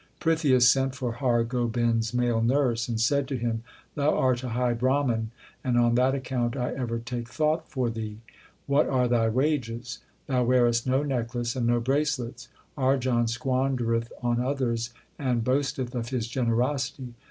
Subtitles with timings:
[0.19, 3.61] Prithia sent for Har Gobind s male nurse and said to him:
[3.93, 5.29] Thou art a high Brahman
[5.63, 8.17] and on that account I ever take thought for thee.
[8.65, 9.99] What are thy wages?
[10.25, 12.47] Thou wearest no necklace and no bracelets.
[12.75, 17.13] Arjan squandereth on others and boas teth of his generosity.